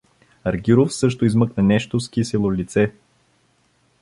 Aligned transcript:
Аргиров 0.43 0.93
също 0.93 1.25
измънка 1.25 1.63
нещо 1.63 1.99
с 1.99 2.09
кисело 2.09 2.53
лице. 2.53 2.93